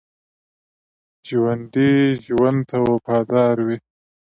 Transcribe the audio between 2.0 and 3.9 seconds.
ژوند ته وفادار وي